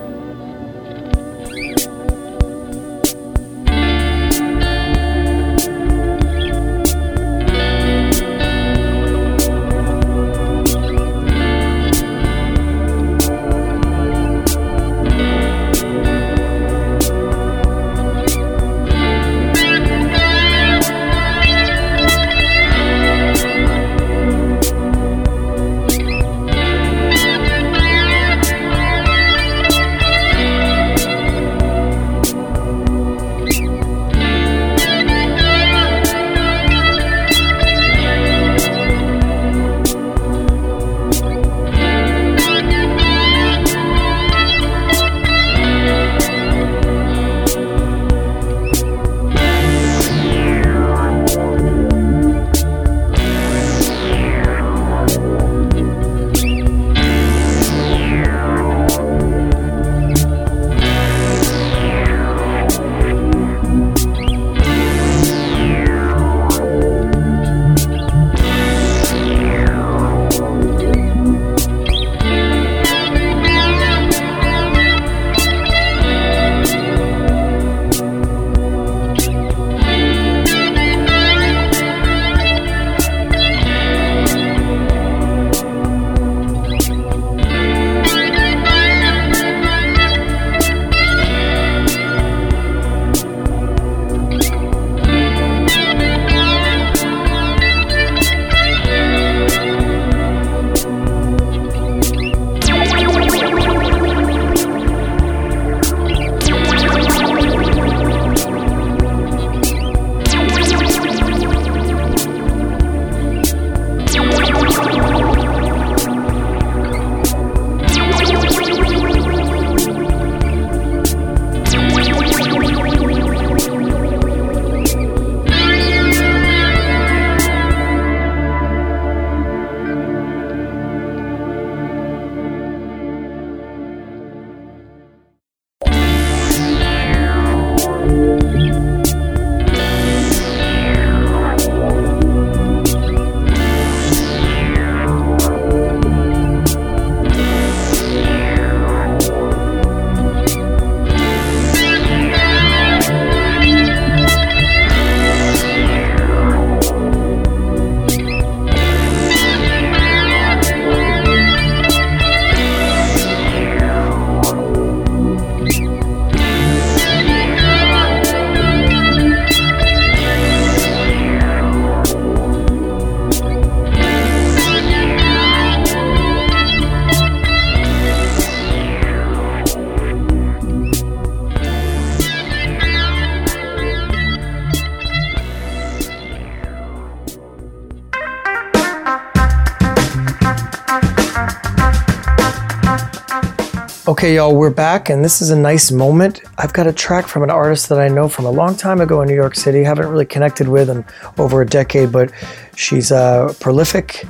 Okay, 194.20 194.34
y'all, 194.34 194.54
we're 194.54 194.68
back, 194.68 195.08
and 195.08 195.24
this 195.24 195.40
is 195.40 195.48
a 195.48 195.56
nice 195.56 195.90
moment. 195.90 196.42
I've 196.58 196.74
got 196.74 196.86
a 196.86 196.92
track 196.92 197.26
from 197.26 197.42
an 197.42 197.48
artist 197.48 197.88
that 197.88 197.98
I 197.98 198.08
know 198.08 198.28
from 198.28 198.44
a 198.44 198.50
long 198.50 198.76
time 198.76 199.00
ago 199.00 199.22
in 199.22 199.28
New 199.28 199.34
York 199.34 199.54
City. 199.54 199.82
Haven't 199.82 200.08
really 200.08 200.26
connected 200.26 200.68
with 200.68 200.90
in 200.90 201.06
over 201.38 201.62
a 201.62 201.66
decade, 201.66 202.12
but 202.12 202.30
she's 202.76 203.10
a 203.10 203.56
prolific 203.60 204.26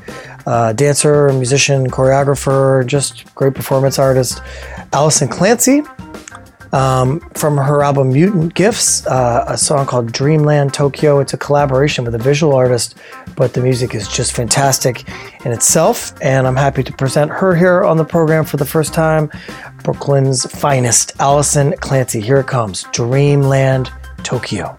uh, 0.47 0.75
dancer, 0.75 1.33
musician, 1.33 1.91
choreographer, 1.91 2.87
just 2.87 3.35
great 3.35 3.55
performance 3.55 3.99
artist. 3.99 4.41
Alison 4.93 5.27
Clancy, 5.27 5.83
um, 6.73 7.21
from 7.35 7.57
her 7.57 7.83
album 7.83 8.13
Mutant 8.13 8.55
Gifts, 8.55 9.07
uh, 9.07 9.45
a 9.49 9.57
song 9.57 9.87
called 9.87 10.13
Dreamland 10.13 10.73
Tokyo. 10.75 11.21
It's 11.21 11.35
a 11.35 11.39
collaboration 11.39 12.05
with 12.05 12.15
a 12.15 12.19
visual 12.19 12.55
artist, 12.55 12.97
but 13.37 13.55
the 13.55 13.61
music 13.61 13.95
is 13.95 14.09
just 14.09 14.33
fantastic 14.33 15.09
in 15.45 15.53
itself. 15.53 16.13
And 16.23 16.47
I'm 16.47 16.57
happy 16.57 16.83
to 16.83 16.93
present 16.93 17.31
her 17.31 17.55
here 17.55 17.85
on 17.85 17.97
the 17.97 18.05
program 18.05 18.45
for 18.45 18.57
the 18.57 18.65
first 18.65 18.95
time. 18.95 19.31
Brooklyn's 19.83 20.47
finest, 20.47 21.13
Alison 21.19 21.73
Clancy. 21.81 22.21
Here 22.21 22.41
it 22.41 22.47
comes 22.47 22.85
Dreamland 22.93 23.91
Tokyo. 24.23 24.75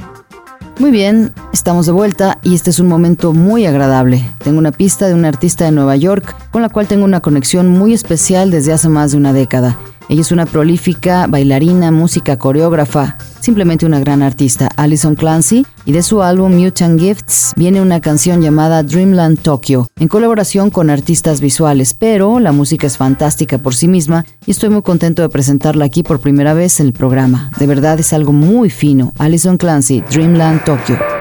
Muy 0.80 0.90
bien, 0.90 1.32
estamos 1.54 1.86
de 1.86 1.92
vuelta 1.92 2.40
y 2.42 2.56
este 2.56 2.72
es 2.72 2.80
un 2.80 2.88
momento 2.88 3.34
muy 3.34 3.68
agradable. 3.68 4.28
Tengo 4.40 4.58
una 4.58 4.72
pista 4.72 5.08
de 5.08 5.14
un 5.14 5.26
artista 5.26 5.66
de 5.66 5.72
Nueva 5.72 5.96
York 5.96 6.36
con 6.50 6.64
la 6.64 6.70
cual 6.70 6.88
tengo 6.88 7.06
una 7.06 7.20
conexión 7.20 7.68
muy 7.68 7.94
especial 7.94 8.50
desde 8.50 8.74
hace 8.74 8.90
más 8.90 9.12
de 9.12 9.18
una 9.18 9.32
década. 9.32 9.78
Ella 10.10 10.22
es 10.22 10.32
una 10.32 10.46
prolífica 10.46 11.28
bailarina, 11.28 11.92
música, 11.92 12.38
coreógrafa, 12.38 13.18
simplemente 13.40 13.86
una 13.86 14.00
gran 14.00 14.22
artista, 14.22 14.70
Alison 14.76 15.16
Clancy, 15.16 15.66
y 15.86 15.92
de 15.94 16.04
su 16.04 16.22
álbum 16.22 16.54
Mutant 16.54 17.00
Gifts 17.00 17.54
viene 17.56 17.82
una 17.82 18.02
canción 18.02 18.42
llamada 18.42 18.84
Dreamland 18.84 19.40
Tokyo, 19.40 19.88
en 20.00 20.08
colaboración 20.08 20.70
con 20.70 20.90
artistas 20.90 21.42
visuales, 21.42 21.94
pero 21.94 22.40
la 22.40 22.52
música 22.52 22.88
es 22.88 22.98
fantástica 22.98 23.58
por 23.58 23.76
sí 23.76 23.88
misma 23.88 24.26
y 24.46 24.52
estoy 24.52 24.70
muy 24.70 24.82
contento 24.82 25.22
de 25.22 25.30
presentarla 25.30 25.86
aquí 25.86 26.04
por 26.04 26.20
primera 26.20 26.54
vez 26.54 26.80
en 26.80 26.88
el 26.88 26.94
programa. 26.94 27.50
De 27.58 27.68
verdad 27.68 28.00
es 28.00 28.14
algo 28.14 28.34
muy 28.34 28.70
fino. 28.70 29.14
Alison 29.18 29.58
Clancy, 29.58 30.02
Dreamland 30.12 30.64
Tokyo. 30.64 31.21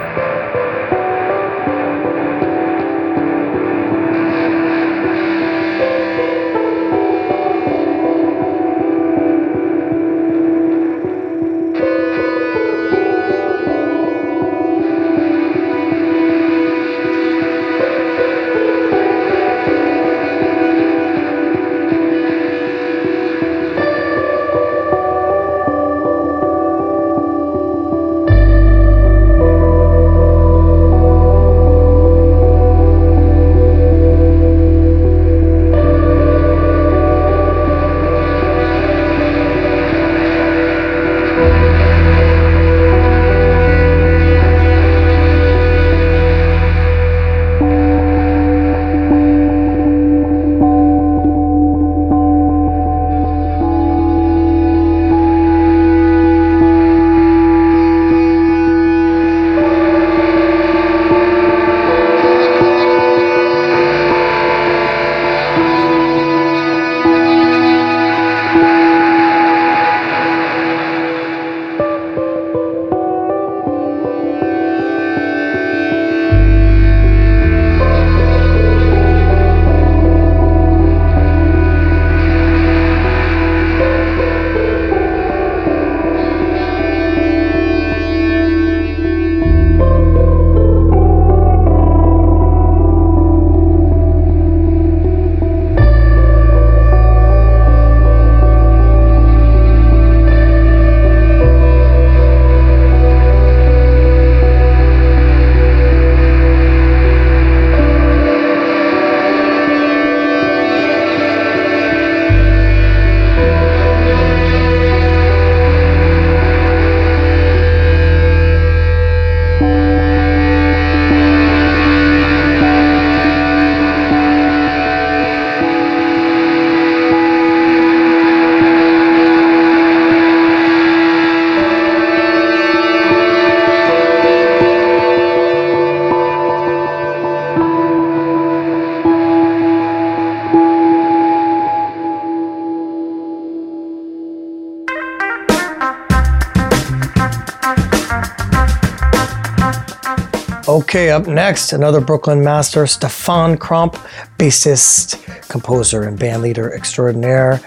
Okay, 150.90 151.10
up 151.10 151.28
next, 151.28 151.72
another 151.72 152.00
Brooklyn 152.00 152.42
master, 152.42 152.84
Stephan 152.84 153.58
Crump, 153.58 153.94
bassist, 154.38 155.22
composer, 155.48 156.02
and 156.02 156.18
bandleader 156.18 156.74
extraordinaire. 156.74 157.60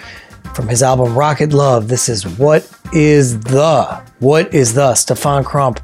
From 0.54 0.68
his 0.68 0.84
album 0.84 1.16
Rocket 1.16 1.54
Love, 1.54 1.88
this 1.88 2.10
is 2.10 2.28
What 2.38 2.70
is 2.92 3.40
the? 3.40 3.86
What 4.20 4.54
is 4.54 4.74
the? 4.74 4.94
Stephan 4.94 5.46
Crump, 5.46 5.80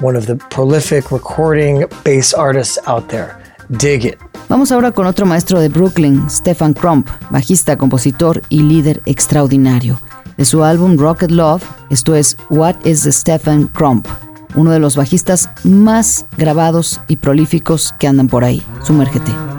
one 0.00 0.14
of 0.14 0.26
the 0.26 0.36
prolific 0.50 1.10
recording 1.10 1.86
bass 2.04 2.34
artists 2.34 2.78
out 2.86 3.08
there. 3.08 3.42
Dig 3.78 4.04
it. 4.04 4.18
Vamos 4.50 4.70
ahora 4.70 4.92
con 4.92 5.06
otro 5.06 5.24
maestro 5.24 5.60
de 5.60 5.70
Brooklyn, 5.70 6.28
Stephan 6.28 6.74
Crump, 6.74 7.08
bajista, 7.30 7.78
compositor 7.78 8.42
y 8.50 8.60
líder 8.60 9.00
extraordinario. 9.06 9.98
De 10.36 10.44
su 10.44 10.62
álbum 10.62 10.98
Rocket 10.98 11.30
Love, 11.30 11.64
esto 11.88 12.14
es 12.14 12.36
What 12.50 12.76
is 12.84 13.04
the 13.04 13.12
Stephan 13.12 13.68
Crump 13.68 14.06
uno 14.54 14.70
de 14.72 14.78
los 14.78 14.96
bajistas 14.96 15.50
más 15.64 16.26
grabados 16.36 17.00
y 17.08 17.16
prolíficos 17.16 17.94
que 17.98 18.06
andan 18.08 18.28
por 18.28 18.44
ahí. 18.44 18.62
Sumérgete. 18.82 19.53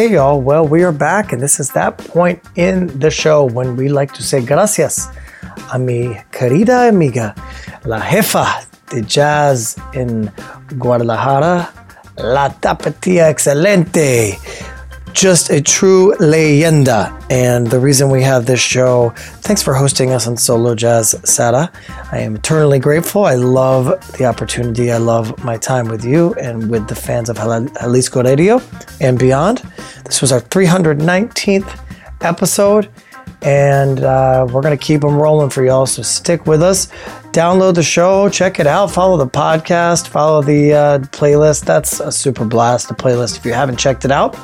Okay, 0.00 0.14
y'all. 0.14 0.40
Well, 0.40 0.66
we 0.66 0.82
are 0.82 0.92
back, 0.92 1.30
and 1.30 1.42
this 1.42 1.60
is 1.60 1.72
that 1.72 1.98
point 1.98 2.42
in 2.56 2.86
the 2.98 3.10
show 3.10 3.44
when 3.44 3.76
we 3.76 3.90
like 3.90 4.14
to 4.14 4.22
say 4.22 4.40
gracias 4.40 5.14
a 5.74 5.78
mi 5.78 6.16
querida 6.32 6.88
amiga, 6.88 7.34
la 7.84 8.00
jefa 8.00 8.64
de 8.88 9.02
jazz 9.02 9.76
in 9.92 10.32
Guadalajara, 10.78 11.68
la 12.16 12.48
tapatía 12.48 13.28
excelente 13.28 14.38
just 15.12 15.50
a 15.50 15.60
true 15.60 16.14
leyenda. 16.18 17.14
And 17.30 17.66
the 17.66 17.78
reason 17.78 18.10
we 18.10 18.22
have 18.22 18.46
this 18.46 18.60
show, 18.60 19.12
thanks 19.42 19.62
for 19.62 19.74
hosting 19.74 20.10
us 20.10 20.26
on 20.26 20.36
Solo 20.36 20.74
Jazz 20.74 21.14
Sara. 21.24 21.70
I 22.12 22.18
am 22.18 22.36
eternally 22.36 22.78
grateful. 22.78 23.24
I 23.24 23.34
love 23.34 23.86
the 24.16 24.24
opportunity. 24.24 24.90
I 24.90 24.98
love 24.98 25.44
my 25.44 25.56
time 25.56 25.88
with 25.88 26.04
you 26.04 26.34
and 26.34 26.70
with 26.70 26.88
the 26.88 26.94
fans 26.94 27.28
of 27.28 27.36
Jalisco 27.36 28.22
Radio 28.22 28.60
and 29.00 29.18
beyond. 29.18 29.62
This 30.04 30.20
was 30.20 30.32
our 30.32 30.40
319th 30.40 31.78
episode, 32.20 32.90
and 33.42 34.00
uh, 34.00 34.46
we're 34.50 34.62
going 34.62 34.76
to 34.76 34.82
keep 34.82 35.02
them 35.02 35.14
rolling 35.14 35.50
for 35.50 35.64
y'all. 35.64 35.86
So 35.86 36.02
stick 36.02 36.46
with 36.46 36.62
us. 36.62 36.86
Download 37.32 37.74
the 37.74 37.82
show, 37.82 38.28
check 38.28 38.58
it 38.58 38.66
out, 38.66 38.90
follow 38.90 39.16
the 39.16 39.26
podcast, 39.26 40.08
follow 40.08 40.42
the 40.42 40.72
uh, 40.72 40.98
playlist. 40.98 41.64
That's 41.64 42.00
a 42.00 42.10
super 42.10 42.44
blast, 42.44 42.88
the 42.88 42.94
playlist, 42.94 43.36
if 43.36 43.44
you 43.44 43.52
haven't 43.52 43.78
checked 43.78 44.04
it 44.04 44.10
out. 44.10 44.36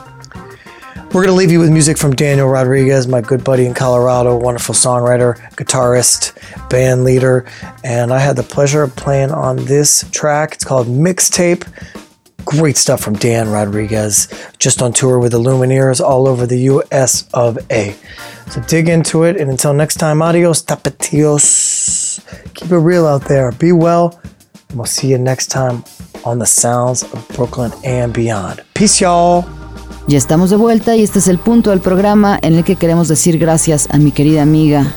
We're 1.06 1.24
going 1.24 1.28
to 1.28 1.38
leave 1.38 1.50
you 1.50 1.60
with 1.60 1.70
music 1.70 1.96
from 1.96 2.14
Daniel 2.14 2.48
Rodriguez, 2.48 3.08
my 3.08 3.20
good 3.20 3.42
buddy 3.42 3.64
in 3.64 3.74
Colorado, 3.74 4.36
wonderful 4.36 4.74
songwriter, 4.74 5.38
guitarist, 5.52 6.36
band 6.68 7.04
leader. 7.04 7.46
And 7.84 8.12
I 8.12 8.18
had 8.18 8.36
the 8.36 8.42
pleasure 8.42 8.82
of 8.82 8.94
playing 8.96 9.30
on 9.30 9.56
this 9.64 10.08
track. 10.10 10.52
It's 10.54 10.64
called 10.64 10.88
Mixtape. 10.88 11.64
Great 12.46 12.76
stuff 12.76 13.00
from 13.00 13.14
Dan 13.14 13.50
Rodriguez, 13.50 14.28
just 14.60 14.80
on 14.80 14.92
tour 14.92 15.18
with 15.18 15.32
the 15.32 15.38
Lumineers 15.38 16.00
all 16.00 16.28
over 16.28 16.46
the 16.46 16.60
US 16.70 17.28
of 17.34 17.58
A. 17.72 17.96
So 18.50 18.60
dig 18.62 18.88
into 18.88 19.24
it. 19.24 19.36
And 19.36 19.50
until 19.50 19.74
next 19.74 19.96
time, 19.96 20.22
adios, 20.22 20.62
tapatios. 20.62 22.20
Keep 22.54 22.70
it 22.70 22.78
real 22.78 23.04
out 23.04 23.24
there. 23.24 23.50
Be 23.50 23.72
well. 23.72 24.20
And 24.68 24.78
we'll 24.78 24.86
see 24.86 25.08
you 25.08 25.18
next 25.18 25.48
time 25.48 25.82
on 26.24 26.38
the 26.38 26.46
sounds 26.46 27.02
of 27.02 27.26
Brooklyn 27.34 27.72
and 27.84 28.14
beyond. 28.14 28.62
Peace, 28.74 29.00
y'all. 29.00 29.44
Ya 30.06 30.18
estamos 30.18 30.50
de 30.50 30.56
vuelta 30.56 30.94
y 30.94 31.02
este 31.02 31.18
es 31.18 31.26
el 31.26 31.40
punto 31.40 31.70
del 31.70 31.80
programa 31.80 32.38
en 32.42 32.54
el 32.54 32.62
que 32.62 32.76
queremos 32.76 33.08
decir 33.08 33.38
gracias 33.38 33.88
a 33.90 33.98
mi 33.98 34.12
querida 34.12 34.42
amiga 34.42 34.94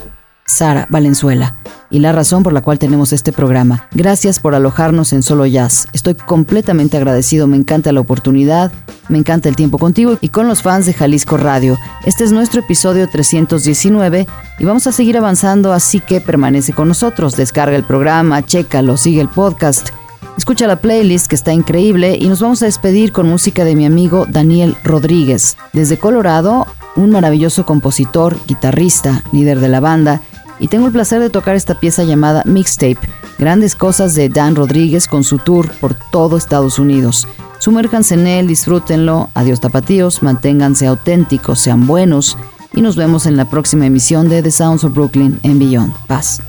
Sara 0.50 0.88
Valenzuela 0.90 1.56
y 1.92 2.00
la 2.00 2.12
razón 2.12 2.44
por 2.44 2.54
la 2.54 2.62
cual 2.62 2.80
tenemos 2.80 3.14
este 3.14 3.32
programa. 3.32 3.88
Gracias 3.92 4.40
por 4.40 4.56
alojarnos 4.56 5.14
en 5.14 5.24
Solo 5.24 5.46
Jazz. 5.46 5.88
Estoy 5.94 6.16
completamente 6.16 6.98
agradecido, 6.98 7.48
me 7.48 7.58
encanta 7.58 7.92
la 7.92 8.02
oportunidad, 8.02 8.72
me 9.08 9.18
encanta 9.18 9.50
el 9.50 9.56
tiempo 9.56 9.78
contigo 9.78 10.18
y 10.22 10.30
con 10.30 10.48
los 10.48 10.62
fans 10.62 10.86
de 10.86 10.94
Jalisco 10.94 11.38
Radio. 11.38 11.78
Este 12.06 12.24
es 12.24 12.32
nuestro 12.32 12.62
episodio 12.62 13.08
319 13.08 14.28
y 14.60 14.66
vamos 14.66 14.88
a 14.88 14.92
seguir 14.92 15.18
avanzando, 15.18 15.74
así 15.74 16.00
que 16.00 16.22
permanece 16.22 16.74
con 16.74 16.88
nosotros, 16.88 17.36
descarga 17.36 17.76
el 17.76 17.84
programa, 17.84 18.46
chécalo, 18.46 18.98
sigue 18.98 19.22
el 19.22 19.30
podcast. 19.30 19.90
Escucha 20.38 20.68
la 20.68 20.78
playlist 20.78 21.28
que 21.28 21.36
está 21.36 21.52
increíble 21.52 22.18
y 22.18 22.30
nos 22.30 22.40
vamos 22.40 22.62
a 22.62 22.66
despedir 22.66 23.12
con 23.12 23.28
música 23.28 23.66
de 23.66 23.76
mi 23.76 23.86
amigo 23.86 24.26
Daniel 24.30 24.78
Rodríguez. 24.86 25.58
Desde 25.74 25.98
Colorado, 25.98 26.66
un 26.96 27.12
maravilloso 27.12 27.66
compositor, 27.66 28.38
guitarrista, 28.48 29.24
líder 29.32 29.60
de 29.60 29.68
la 29.68 29.80
banda, 29.80 30.22
y 30.60 30.68
tengo 30.68 30.88
el 30.88 30.94
placer 30.94 31.22
de 31.22 31.30
tocar 31.30 31.56
esta 31.56 31.80
pieza 31.80 32.04
llamada 32.04 32.44
Mixtape, 32.46 33.00
grandes 33.38 33.76
cosas 33.76 34.16
de 34.16 34.30
Dan 34.30 34.56
Rodríguez 34.56 35.08
con 35.08 35.24
su 35.24 35.38
tour 35.38 35.72
por 35.80 35.94
todo 35.94 36.38
Estados 36.38 36.80
Unidos. 36.80 37.28
Sumérjanse 37.60 38.16
en 38.16 38.28
él, 38.28 38.48
disfrútenlo, 38.48 39.30
adiós 39.34 39.60
tapatíos, 39.60 40.24
manténganse 40.24 40.88
auténticos, 40.88 41.60
sean 41.60 41.88
buenos 41.88 42.38
y 42.74 42.82
nos 42.82 42.96
vemos 42.96 43.26
en 43.26 43.38
la 43.38 43.46
próxima 43.46 43.86
emisión 43.86 44.30
de 44.30 44.44
The 44.44 44.52
Sounds 44.52 44.84
of 44.84 44.94
Brooklyn 44.94 45.40
en 45.44 45.60
Beyond. 45.60 45.94
Paz. 46.08 46.42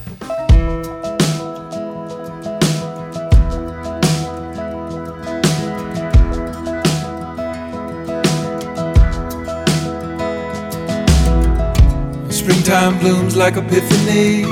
Springtime 12.70 13.00
blooms 13.00 13.36
like 13.36 13.56
epiphany. 13.56 14.44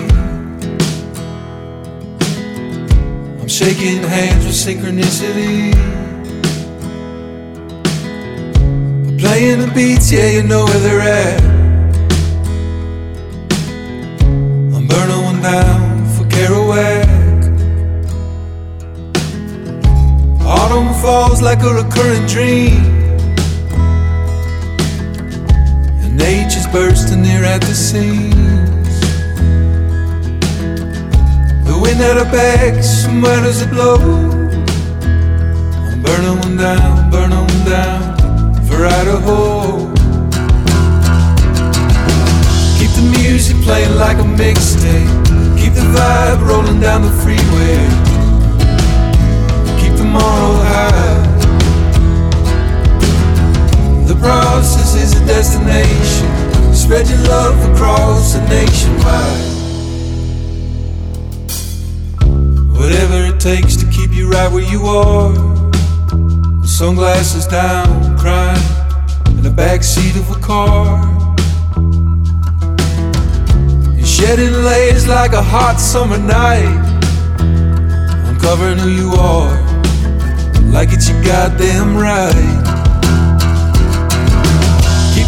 I'm 3.41 3.47
shaking 3.47 4.03
hands 4.03 4.45
with 4.45 4.57
synchronicity. 4.57 5.71
Playing 9.21 9.61
the 9.61 9.71
beats, 9.73 10.11
yeah, 10.11 10.31
you 10.31 10.43
know 10.43 10.65
where 10.65 10.81
they're 10.81 11.01
at. 11.01 11.43
I'm 14.75 14.89
burning 14.89 15.23
one 15.23 15.41
down 15.41 16.05
for 16.17 16.25
Kerouac. 16.25 17.07
Autumn 20.41 20.93
falls 21.01 21.41
like 21.41 21.63
a 21.63 21.73
recurring 21.73 22.27
dream. 22.27 22.98
Nature's 26.19 26.67
bursting 26.67 27.23
here 27.23 27.45
at 27.45 27.61
the 27.61 27.75
seams. 27.75 28.35
The 31.65 31.79
wind 31.81 32.01
at 32.01 32.19
our 32.19 32.25
backs, 32.25 33.07
where 33.23 33.41
does 33.41 33.63
it 33.63 33.71
blow? 33.71 33.99
I'm 35.89 36.03
burning 36.03 36.39
one 36.41 36.57
down, 36.57 37.11
burning 37.11 37.39
one 37.39 37.65
down 37.65 38.17
for 38.67 38.85
Idaho. 38.85 39.95
Keep 42.79 42.91
the 42.99 43.07
music 43.23 43.57
playing 43.63 43.95
like 43.95 44.19
a 44.19 44.29
mixtape. 44.43 45.09
Keep 45.57 45.75
the 45.75 45.87
vibe 45.95 46.45
rolling 46.49 46.81
down 46.81 47.03
the 47.03 47.15
freeway. 47.23 47.79
Keep 49.81 49.95
the 49.97 50.05
moral 50.05 50.57
high. 50.67 51.29
The 54.09 54.17
process 54.17 54.97
is 54.97 55.21
a 55.21 55.27
destination. 55.27 56.08
Spread 56.89 57.07
your 57.07 57.19
love 57.19 57.71
across 57.71 58.33
the 58.33 58.41
nation 58.49 58.97
wide. 59.05 59.45
Whatever 62.79 63.27
it 63.27 63.39
takes 63.39 63.77
to 63.77 63.87
keep 63.91 64.15
you 64.15 64.31
right 64.31 64.51
where 64.51 64.65
you 64.65 64.87
are. 64.87 65.35
Sunglasses 66.65 67.47
down, 67.47 68.17
crying 68.17 68.57
in 69.37 69.43
the 69.43 69.51
backseat 69.51 70.17
of 70.17 70.35
a 70.35 70.41
car. 70.41 71.05
You're 73.95 74.07
shedding 74.07 74.55
layers 74.55 75.07
like 75.07 75.35
a 75.35 75.43
hot 75.43 75.77
summer 75.77 76.17
night. 76.17 76.73
Uncovering 78.31 78.79
who 78.79 78.89
you 78.89 79.13
are, 79.13 79.53
like 80.73 80.95
it's 80.95 81.11
your 81.11 81.23
goddamn 81.23 81.99
right 81.99 82.68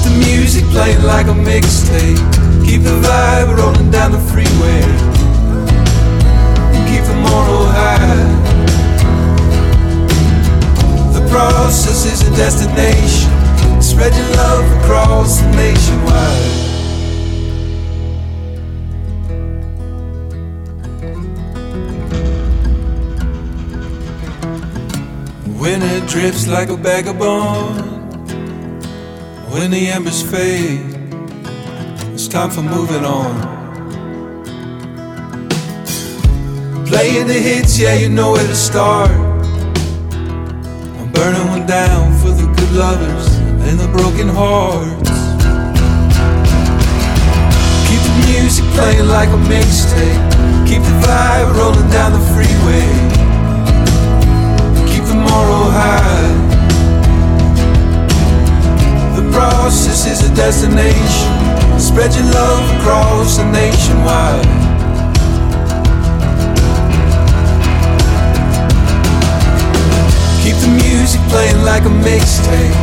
the 0.04 0.10
music 0.26 0.64
playing 0.70 1.02
like 1.02 1.26
a 1.26 1.34
mixtape. 1.34 2.18
Keep 2.64 2.82
the 2.82 2.96
vibe 3.02 3.56
rolling 3.56 3.90
down 3.90 4.12
the 4.12 4.18
freeway. 4.30 4.80
Keep 6.88 7.04
the 7.04 7.16
moral 7.24 7.66
high. 7.66 8.26
The 11.12 11.28
process 11.28 12.06
is 12.06 12.20
a 12.28 12.30
destination. 12.36 13.30
Spread 13.82 14.14
your 14.14 14.30
love 14.36 14.66
across 14.82 15.40
the 15.40 15.50
nationwide. 15.52 16.70
When 25.60 25.82
it 25.82 26.08
drips 26.08 26.46
like 26.46 26.70
a 26.70 26.76
vagabond 26.76 27.99
when 29.50 29.72
the 29.72 29.88
embers 29.88 30.22
fade, 30.22 30.80
it's 32.14 32.28
time 32.28 32.50
for 32.50 32.62
moving 32.62 33.04
on. 33.04 33.34
Playing 36.86 37.26
the 37.26 37.34
hits, 37.34 37.78
yeah, 37.78 37.94
you 37.94 38.08
know 38.08 38.32
where 38.32 38.46
to 38.46 38.54
start. 38.54 39.10
I'm 40.98 41.10
burning 41.12 41.48
one 41.48 41.66
down 41.66 42.16
for 42.20 42.28
the 42.28 42.46
good 42.56 42.72
lovers 42.72 43.26
and 43.66 43.78
the 43.78 43.88
broken 43.88 44.28
hearts. 44.28 45.10
Keep 47.88 48.02
the 48.06 48.14
music 48.30 48.64
playing 48.76 49.08
like 49.08 49.30
a 49.30 49.40
mixtape. 49.50 50.22
Keep 50.68 50.82
the 50.82 50.96
vibe 51.02 51.56
rolling 51.56 51.90
down 51.90 52.12
the 52.12 52.24
freeway. 52.34 52.86
Keep 54.90 55.04
the 55.06 55.16
moral 55.16 55.70
high 55.70 56.49
cross, 59.32 59.86
this 59.86 60.06
is 60.06 60.28
a 60.28 60.34
destination. 60.34 61.30
Spread 61.78 62.14
your 62.14 62.28
love 62.34 62.64
across 62.78 63.36
the 63.38 63.44
nation 63.50 63.96
wide. 64.04 64.44
Keep 70.42 70.56
the 70.64 70.72
music 70.84 71.20
playing 71.28 71.62
like 71.64 71.84
a 71.84 71.94
mixtape. 72.04 72.74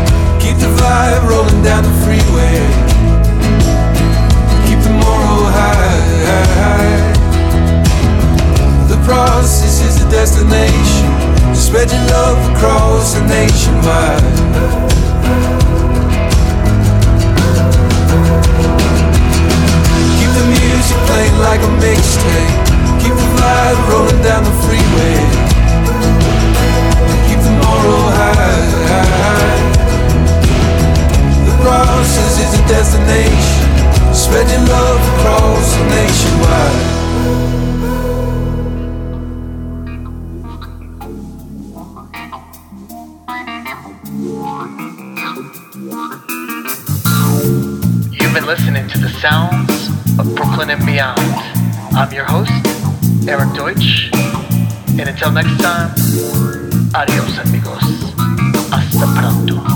Keep 0.41 0.57
the 0.57 0.71
vibe 0.79 1.27
rolling 1.29 1.61
down 1.63 1.83
the 1.83 1.95
freeway. 2.03 2.57
Keep 4.67 4.79
the 4.83 4.93
moral 5.03 5.43
high. 5.57 6.17
The 8.87 8.97
process 9.05 9.81
is 9.81 10.01
a 10.05 10.09
destination. 10.09 11.55
Spread 11.55 11.91
your 11.91 12.05
love 12.15 12.39
across 12.55 13.13
the 13.13 13.21
nation 13.27 13.75
wide. 13.83 15.56
swing 21.17 21.37
like 21.39 21.61
a 21.61 21.71
mixtape. 21.81 22.65
Keep 23.01 23.15
the 23.21 23.29
vibe 23.37 23.79
rolling 23.89 24.21
down 24.21 24.43
the 24.43 24.55
freeway. 24.63 25.17
Keep 27.27 27.39
the 27.47 27.53
moral 27.61 28.05
high. 28.17 28.67
The 31.47 31.55
process 31.63 32.33
is 32.45 32.51
a 32.59 32.63
destination. 32.67 33.65
Spread 34.13 34.47
your 34.53 34.63
love 34.75 35.01
across 35.13 35.65
the 35.77 35.83
nationwide. 35.97 36.97
You've 48.11 48.33
been 48.33 48.45
listening 48.45 48.87
to 48.89 48.97
the 48.99 49.09
sounds 49.09 49.76
of 50.19 50.35
Brooklyn 50.35 50.69
and 50.69 50.85
beyond. 50.85 51.19
I'm 51.93 52.11
your 52.11 52.25
host, 52.25 52.51
Eric 53.27 53.53
Deutsch, 53.53 54.09
and 54.97 55.09
until 55.09 55.31
next 55.31 55.59
time, 55.61 55.91
adios 56.95 57.37
amigos. 57.39 57.83
Hasta 58.71 59.05
pronto. 59.15 59.66